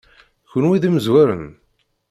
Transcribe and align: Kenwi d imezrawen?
Kenwi 0.51 0.77
d 0.81 0.83
imezrawen? 0.87 1.45